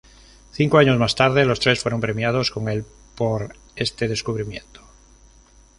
Cinco 0.51 0.79
años 0.79 0.97
más 0.97 1.13
tarde, 1.13 1.45
los 1.45 1.59
tres 1.59 1.79
fueron 1.79 2.01
premiados 2.01 2.49
con 2.49 2.69
el 2.69 2.83
por 3.15 3.55
este 3.75 4.07
descubrimiento. 4.07 4.81